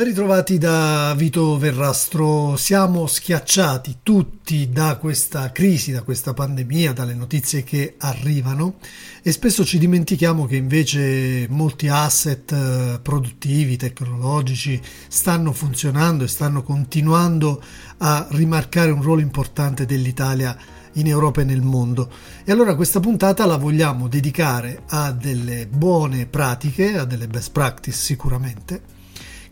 [0.00, 7.12] Ben ritrovati da Vito Verrastro, siamo schiacciati tutti da questa crisi, da questa pandemia, dalle
[7.12, 8.76] notizie che arrivano
[9.22, 16.62] e spesso ci dimentichiamo che invece molti asset eh, produttivi, tecnologici stanno funzionando e stanno
[16.62, 17.62] continuando
[17.98, 20.56] a rimarcare un ruolo importante dell'Italia
[20.94, 22.10] in Europa e nel mondo.
[22.42, 27.98] E allora questa puntata la vogliamo dedicare a delle buone pratiche, a delle best practice
[27.98, 28.99] sicuramente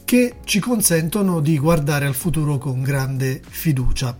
[0.08, 4.16] che ci consentono di guardare al futuro con grande fiducia.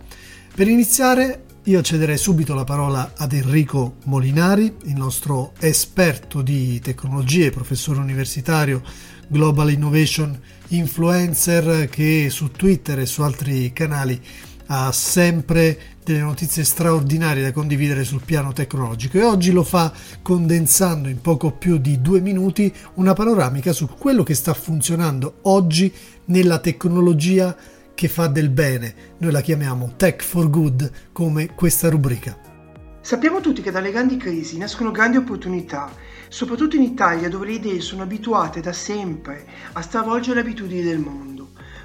[0.53, 7.49] Per iniziare io cederei subito la parola ad Enrico Molinari, il nostro esperto di tecnologie,
[7.49, 8.83] professore universitario,
[9.27, 14.21] Global Innovation Influencer che su Twitter e su altri canali
[14.71, 21.07] ha sempre delle notizie straordinarie da condividere sul piano tecnologico e oggi lo fa condensando
[21.07, 25.91] in poco più di due minuti una panoramica su quello che sta funzionando oggi
[26.25, 27.55] nella tecnologia
[27.95, 28.93] che fa del bene.
[29.17, 32.37] Noi la chiamiamo Tech for Good come questa rubrica.
[33.01, 35.91] Sappiamo tutti che dalle grandi crisi nascono grandi opportunità,
[36.27, 40.99] soprattutto in Italia dove le idee sono abituate da sempre a stravolgere le abitudini del
[40.99, 41.38] mondo.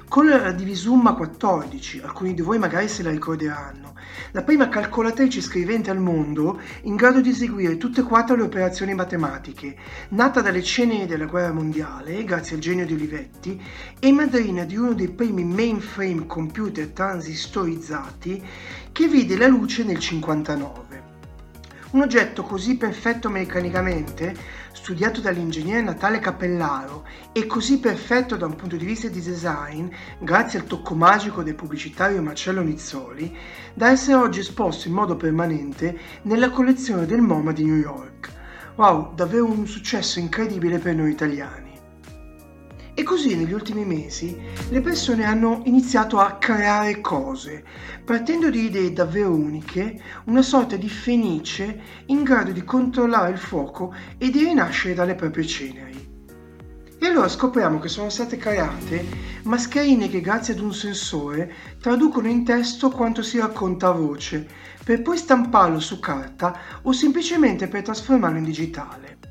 [0.07, 3.95] Con la Divisumma 14, alcuni di voi magari se la ricorderanno,
[4.31, 8.93] la prima calcolatrice scrivente al mondo in grado di eseguire tutte e quattro le operazioni
[8.93, 9.75] matematiche,
[10.09, 13.61] nata dalle ceneri della guerra mondiale, grazie al genio di Olivetti,
[13.99, 18.43] e madrina di uno dei primi mainframe computer transistorizzati
[18.91, 21.04] che vide la luce nel 59.
[21.95, 24.35] Un oggetto così perfetto meccanicamente,
[24.73, 29.87] studiato dall'ingegnere Natale Cappellaro e così perfetto da un punto di vista di design,
[30.19, 33.33] grazie al tocco magico del pubblicitario Marcello Nizzoli,
[33.73, 38.29] da essere oggi esposto in modo permanente nella collezione del MoMA di New York.
[38.75, 41.74] Wow, davvero un successo incredibile per noi italiani.
[42.97, 44.39] E così negli ultimi mesi
[44.69, 47.61] le persone hanno iniziato a creare cose,
[48.05, 53.93] partendo di idee davvero uniche, una sorta di fenice in grado di controllare il fuoco
[54.17, 56.13] e di rinascere dalle proprie ceneri.
[56.97, 59.05] E allora scopriamo che sono state create
[59.43, 64.47] mascherine che grazie ad un sensore traducono in testo quanto si racconta a voce,
[64.85, 69.24] per poi stamparlo su carta o semplicemente per trasformarlo in digitale.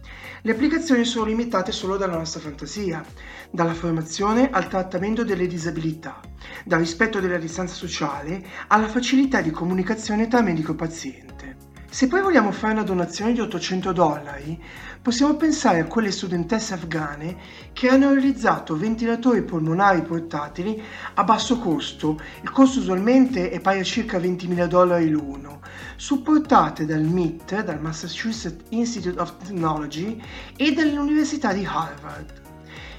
[0.46, 3.02] Le applicazioni sono limitate solo dalla nostra fantasia,
[3.50, 6.20] dalla formazione al trattamento delle disabilità,
[6.66, 11.56] dal rispetto della distanza sociale alla facilità di comunicazione tra medico e paziente.
[11.88, 14.62] Se poi vogliamo fare una donazione di 800 dollari,
[15.04, 17.36] possiamo pensare a quelle studentesse afghane
[17.74, 20.82] che hanno realizzato ventilatori polmonari portatili
[21.12, 25.60] a basso costo, il costo usualmente è pari a circa 20.000 dollari l'uno,
[25.96, 30.18] supportate dal MIT, dal Massachusetts Institute of Technology
[30.56, 32.40] e dall'Università di Harvard.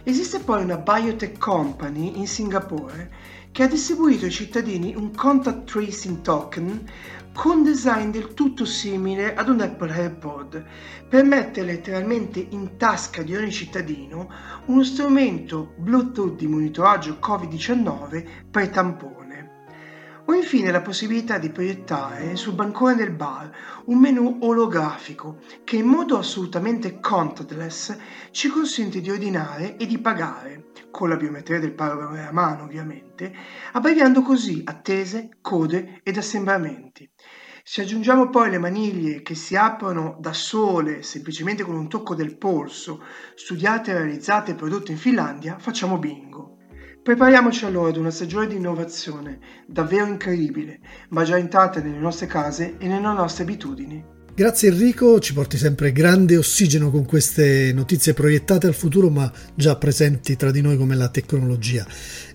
[0.03, 3.09] Esiste poi una biotech company in Singapore
[3.55, 6.91] che ha distribuito ai cittadini un contact tracing token
[7.31, 10.61] con design del tutto simile ad un Apple AirPod
[11.07, 14.29] per mettere letteralmente in tasca di ogni cittadino
[14.65, 19.23] uno strumento Bluetooth di monitoraggio Covid-19 per tampone.
[20.25, 23.49] O infine la possibilità di proiettare sul bancone del bar
[23.85, 27.97] un menu olografico che in modo assolutamente contactless
[28.31, 33.33] ci consente di ordinare e di pagare, con la biometria del parole a mano ovviamente,
[33.73, 37.11] abbreviando così attese, code ed assembramenti.
[37.65, 42.37] Se aggiungiamo poi le maniglie che si aprono da sole semplicemente con un tocco del
[42.37, 43.03] polso,
[43.35, 46.59] studiate, realizzate e prodotte in Finlandia, facciamo bingo.
[47.03, 50.79] Prepariamoci allora ad una stagione di innovazione davvero incredibile,
[51.09, 54.14] ma già entrata nelle nostre case e nelle nostre abitudini.
[54.37, 59.77] Grazie Enrico, ci porti sempre grande ossigeno con queste notizie proiettate al futuro ma già
[59.77, 61.87] presenti tra di noi come la tecnologia.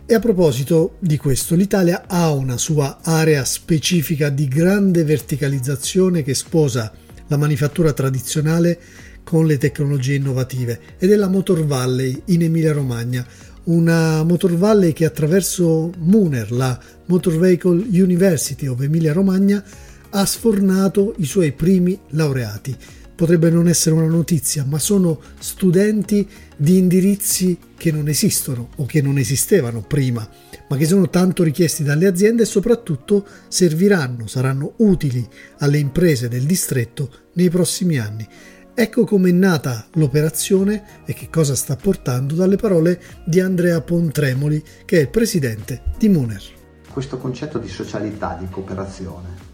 [0.07, 6.33] E a proposito di questo, l'Italia ha una sua area specifica di grande verticalizzazione che
[6.33, 6.91] sposa
[7.27, 8.81] la manifattura tradizionale
[9.23, 13.27] con le tecnologie innovative ed è la Motor Valley in Emilia Romagna,
[13.65, 19.63] una Motor Valley che attraverso Muner, la Motor Vehicle University of Emilia Romagna,
[20.11, 22.77] ha sfornato i suoi primi laureati.
[23.15, 26.27] Potrebbe non essere una notizia, ma sono studenti
[26.57, 30.27] di indirizzi che non esistono o che non esistevano prima,
[30.69, 35.27] ma che sono tanto richiesti dalle aziende e soprattutto serviranno, saranno utili
[35.59, 38.27] alle imprese del distretto nei prossimi anni.
[38.73, 44.97] Ecco com'è nata l'operazione e che cosa sta portando dalle parole di Andrea Pontremoli, che
[44.97, 46.43] è il presidente di Muner.
[46.91, 49.50] Questo concetto di socialità, di cooperazione,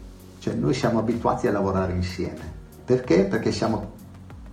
[0.47, 2.55] cioè noi siamo abituati a lavorare insieme.
[2.85, 3.25] Perché?
[3.25, 3.95] Perché siamo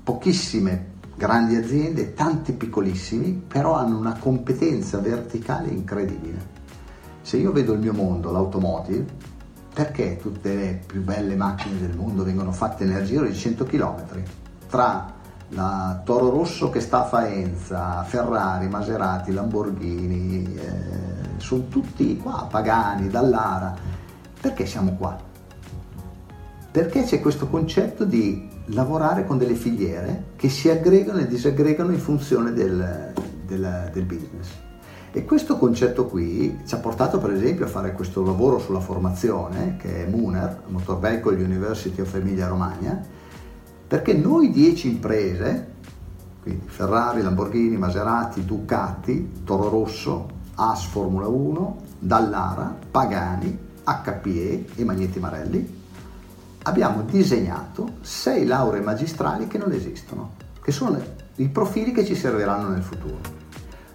[0.02, 6.52] pochissime grandi aziende, tanti piccolissimi, però hanno una competenza verticale incredibile.
[7.22, 9.04] Se io vedo il mio mondo, l'automotive,
[9.72, 14.04] perché tutte le più belle macchine del mondo vengono fatte nel giro di 100 km?
[14.68, 15.12] Tra
[15.50, 23.08] la Toro Rosso che sta a Faenza, Ferrari, Maserati, Lamborghini, eh, sono tutti qua, Pagani,
[23.08, 23.74] Dallara.
[24.40, 25.32] Perché siamo qua?
[26.74, 32.00] Perché c'è questo concetto di lavorare con delle filiere che si aggregano e disaggregano in
[32.00, 33.12] funzione del,
[33.46, 34.48] del, del business.
[35.12, 39.76] E questo concetto qui ci ha portato per esempio a fare questo lavoro sulla formazione
[39.76, 43.00] che è MUNER, Motor Vehicle University of Emilia Romagna,
[43.86, 45.74] perché noi 10 imprese,
[46.42, 55.20] quindi Ferrari, Lamborghini, Maserati, Ducati, Toro Rosso, AS Formula 1, Dallara, Pagani, HPE e Magneti
[55.20, 55.82] Marelli,
[56.66, 60.32] abbiamo disegnato sei lauree magistrali che non esistono,
[60.62, 60.98] che sono
[61.36, 63.42] i profili che ci serviranno nel futuro.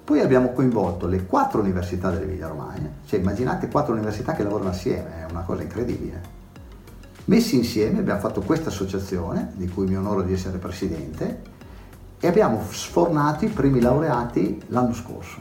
[0.03, 5.25] Poi abbiamo coinvolto le quattro università dell'Emilia Romagna, cioè immaginate quattro università che lavorano assieme,
[5.27, 6.37] è una cosa incredibile.
[7.25, 11.41] Messi insieme abbiamo fatto questa associazione, di cui mi onoro di essere presidente,
[12.19, 15.37] e abbiamo sfornato i primi laureati l'anno scorso,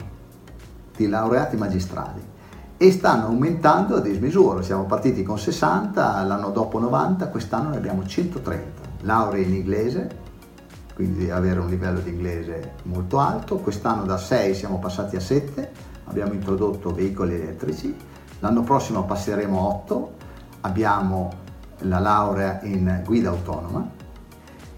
[0.95, 2.37] di laureati magistrali
[2.81, 4.61] e stanno aumentando a dismisura.
[4.61, 8.81] Siamo partiti con 60, l'anno dopo 90, quest'anno ne abbiamo 130.
[9.01, 10.09] Lauree in inglese,
[10.95, 13.57] quindi avere un livello di inglese molto alto.
[13.57, 15.71] Quest'anno da 6 siamo passati a 7,
[16.05, 17.93] abbiamo introdotto veicoli elettrici.
[18.39, 20.11] L'anno prossimo passeremo a 8,
[20.61, 21.31] abbiamo
[21.79, 23.97] la laurea in guida autonoma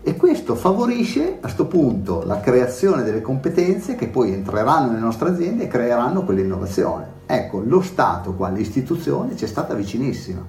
[0.01, 5.29] e questo favorisce a questo punto la creazione delle competenze che poi entreranno nelle nostre
[5.29, 7.10] aziende e creeranno quell'innovazione.
[7.33, 10.45] Ecco, lo Stato qua, l'istituzione ci è stata vicinissima,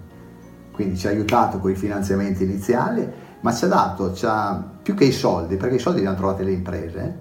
[0.73, 3.09] quindi ci ha aiutato con i finanziamenti iniziali,
[3.41, 6.17] ma ci ha dato, ci ha, più che i soldi, perché i soldi li hanno
[6.17, 7.19] trovati le imprese,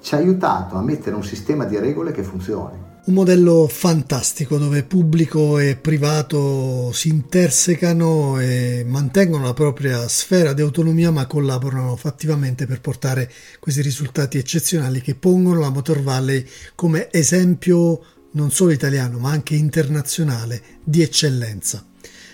[0.00, 2.86] ci ha aiutato a mettere un sistema di regole che funzioni.
[3.06, 10.60] Un modello fantastico dove pubblico e privato si intersecano e mantengono la propria sfera di
[10.60, 13.28] autonomia ma collaborano fattivamente per portare
[13.58, 18.02] questi risultati eccezionali che pongono la Motor Valley come esempio
[18.32, 21.84] non solo italiano ma anche internazionale di eccellenza.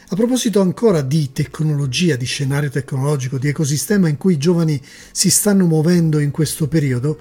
[0.08, 4.80] A proposito ancora di tecnologia, di scenario tecnologico, di ecosistema in cui i giovani
[5.10, 7.18] si stanno muovendo in questo periodo,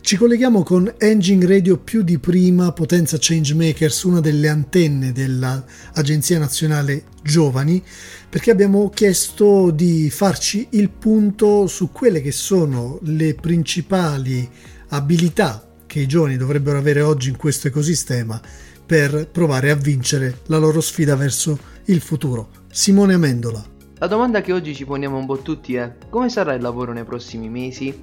[0.00, 7.04] ci colleghiamo con Engine Radio più di prima, Potenza Changemakers, una delle antenne dell'Agenzia Nazionale
[7.22, 7.82] Giovani,
[8.28, 14.46] perché abbiamo chiesto di farci il punto su quelle che sono le principali
[14.88, 18.40] abilità che i giovani dovrebbero avere oggi in questo ecosistema
[18.84, 22.48] per provare a vincere la loro sfida verso il futuro.
[22.68, 23.64] Simone Amendola.
[23.98, 27.04] La domanda che oggi ci poniamo un po' tutti è come sarà il lavoro nei
[27.04, 27.96] prossimi mesi?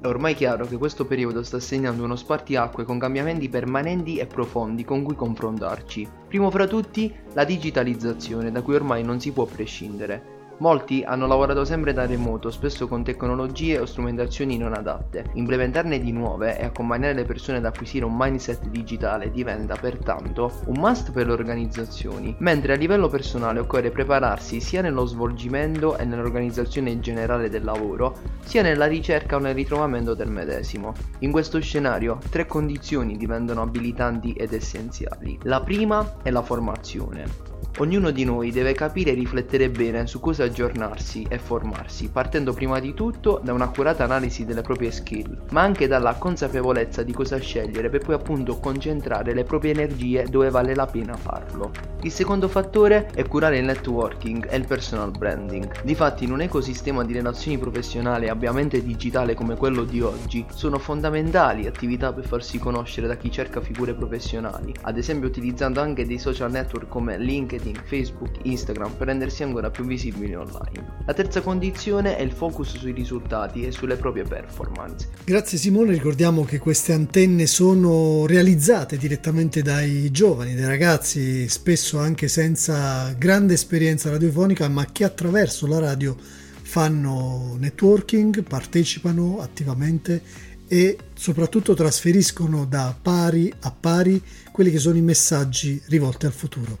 [0.00, 4.82] È ormai chiaro che questo periodo sta segnando uno spartiacque con cambiamenti permanenti e profondi
[4.82, 6.08] con cui confrontarci.
[6.26, 10.33] Primo fra tutti, la digitalizzazione, da cui ormai non si può prescindere.
[10.58, 15.30] Molti hanno lavorato sempre da remoto, spesso con tecnologie o strumentazioni non adatte.
[15.34, 20.76] Implementarne di nuove e accompagnare le persone ad acquisire un mindset digitale diventa pertanto un
[20.78, 27.00] must per le organizzazioni, mentre a livello personale occorre prepararsi sia nello svolgimento e nell'organizzazione
[27.00, 30.94] generale del lavoro, sia nella ricerca o nel ritrovamento del medesimo.
[31.20, 35.38] In questo scenario, tre condizioni diventano abilitanti ed essenziali.
[35.42, 37.53] La prima è la formazione.
[37.78, 42.78] Ognuno di noi deve capire e riflettere bene su cosa aggiornarsi e formarsi, partendo prima
[42.78, 47.88] di tutto da un'accurata analisi delle proprie skill, ma anche dalla consapevolezza di cosa scegliere
[47.88, 51.72] per poi appunto concentrare le proprie energie dove vale la pena farlo.
[52.02, 55.82] Il secondo fattore è curare il networking e il personal branding.
[55.82, 61.66] Difatti in un ecosistema di relazioni professionali ampiamente digitale come quello di oggi, sono fondamentali
[61.66, 66.52] attività per farsi conoscere da chi cerca figure professionali, ad esempio utilizzando anche dei social
[66.52, 71.02] network come LinkedIn LinkedIn, Facebook, Instagram per rendersi ancora più visibili online.
[71.06, 75.08] La terza condizione è il focus sui risultati e sulle proprie performance.
[75.24, 82.28] Grazie Simone, ricordiamo che queste antenne sono realizzate direttamente dai giovani, dai ragazzi, spesso anche
[82.28, 86.16] senza grande esperienza radiofonica, ma che attraverso la radio
[86.62, 95.02] fanno networking, partecipano attivamente e soprattutto trasferiscono da pari a pari quelli che sono i
[95.02, 96.78] messaggi rivolti al futuro.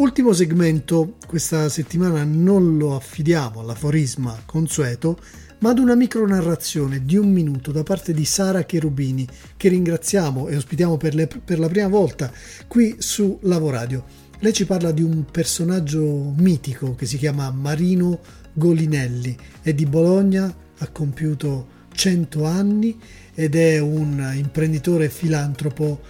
[0.00, 5.18] Ultimo segmento, questa settimana non lo affidiamo all'aforisma consueto,
[5.58, 9.28] ma ad una micronarrazione di un minuto da parte di Sara Cherubini,
[9.58, 12.32] che ringraziamo e ospitiamo per, le, per la prima volta
[12.66, 14.06] qui su Lavoradio.
[14.38, 18.20] Lei ci parla di un personaggio mitico che si chiama Marino
[18.54, 22.98] Golinelli, è di Bologna, ha compiuto 100 anni
[23.34, 26.00] ed è un imprenditore filantropo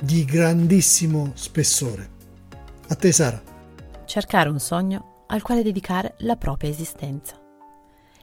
[0.00, 2.18] di grandissimo spessore.
[2.90, 3.40] A te Sara.
[4.04, 7.36] Cercare un sogno al quale dedicare la propria esistenza.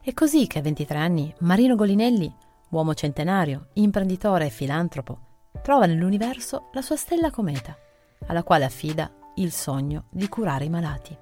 [0.01, 2.35] È così che a 23 anni Marino Golinelli,
[2.71, 5.19] uomo centenario, imprenditore e filantropo,
[5.61, 7.77] trova nell'universo la sua stella cometa,
[8.25, 11.17] alla quale affida il sogno di curare i malati.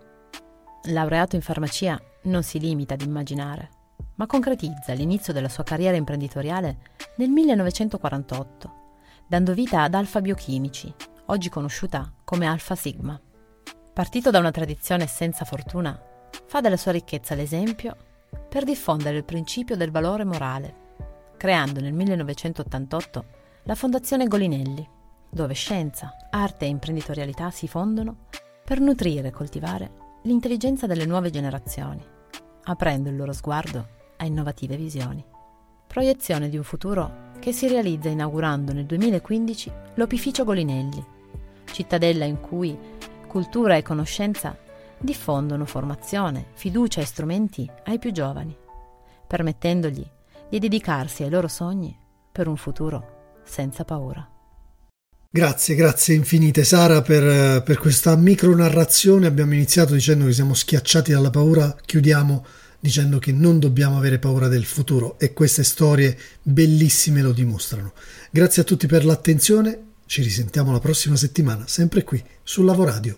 [0.85, 3.69] Laureato in farmacia, non si limita ad immaginare,
[4.15, 6.77] ma concretizza l'inizio della sua carriera imprenditoriale
[7.17, 8.73] nel 1948,
[9.27, 10.91] dando vita ad Alfa Biochimici,
[11.27, 13.19] oggi conosciuta come Alfa Sigma.
[13.95, 15.97] Partito da una tradizione senza fortuna,
[16.47, 17.95] fa della sua ricchezza l'esempio
[18.49, 20.75] per diffondere il principio del valore morale,
[21.37, 23.25] creando nel 1988
[23.63, 24.85] la Fondazione Golinelli,
[25.29, 28.25] dove scienza, arte e imprenditorialità si fondono
[28.65, 29.91] per nutrire e coltivare
[30.23, 32.05] l'intelligenza delle nuove generazioni,
[32.63, 33.87] aprendo il loro sguardo
[34.17, 35.23] a innovative visioni.
[35.87, 41.01] Proiezione di un futuro che si realizza inaugurando nel 2015 l'Opificio Golinelli,
[41.71, 42.77] cittadella in cui
[43.35, 44.57] cultura e conoscenza
[44.97, 48.55] diffondono formazione, fiducia e strumenti ai più giovani,
[49.27, 50.09] permettendogli
[50.49, 51.93] di dedicarsi ai loro sogni
[52.31, 54.25] per un futuro senza paura.
[55.29, 59.27] Grazie, grazie infinite Sara per, per questa micro narrazione.
[59.27, 62.45] Abbiamo iniziato dicendo che siamo schiacciati dalla paura, chiudiamo
[62.79, 67.91] dicendo che non dobbiamo avere paura del futuro e queste storie bellissime lo dimostrano.
[68.31, 73.17] Grazie a tutti per l'attenzione, ci risentiamo la prossima settimana, sempre qui su Lavoradio.